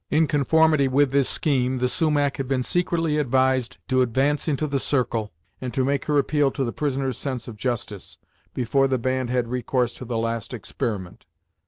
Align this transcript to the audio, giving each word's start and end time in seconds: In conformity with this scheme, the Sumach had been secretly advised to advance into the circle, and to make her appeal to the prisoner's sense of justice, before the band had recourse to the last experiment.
In 0.09 0.25
conformity 0.25 0.87
with 0.87 1.11
this 1.11 1.29
scheme, 1.29 1.77
the 1.77 1.87
Sumach 1.87 2.37
had 2.37 2.47
been 2.47 2.63
secretly 2.63 3.19
advised 3.19 3.77
to 3.89 4.01
advance 4.01 4.47
into 4.47 4.65
the 4.65 4.79
circle, 4.79 5.31
and 5.61 5.71
to 5.75 5.85
make 5.85 6.05
her 6.05 6.17
appeal 6.17 6.49
to 6.53 6.63
the 6.63 6.73
prisoner's 6.73 7.19
sense 7.19 7.47
of 7.47 7.55
justice, 7.55 8.17
before 8.55 8.87
the 8.87 8.97
band 8.97 9.29
had 9.29 9.47
recourse 9.49 9.93
to 9.97 10.05
the 10.05 10.17
last 10.17 10.55
experiment. 10.55 11.27